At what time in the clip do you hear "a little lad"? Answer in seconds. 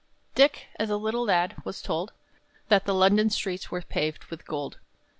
0.89-1.55